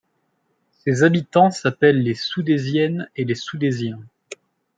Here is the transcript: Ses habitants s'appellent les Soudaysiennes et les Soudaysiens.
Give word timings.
Ses 0.79 1.03
habitants 1.03 1.51
s'appellent 1.51 2.01
les 2.01 2.15
Soudaysiennes 2.15 3.07
et 3.15 3.23
les 3.23 3.35
Soudaysiens. 3.35 3.99